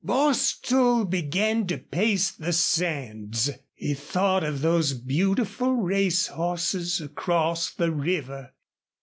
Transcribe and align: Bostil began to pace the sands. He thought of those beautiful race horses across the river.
Bostil 0.03 1.05
began 1.05 1.67
to 1.67 1.77
pace 1.77 2.31
the 2.31 2.53
sands. 2.53 3.51
He 3.75 3.93
thought 3.93 4.43
of 4.43 4.61
those 4.61 4.93
beautiful 4.93 5.75
race 5.75 6.25
horses 6.25 6.99
across 6.99 7.69
the 7.69 7.91
river. 7.91 8.53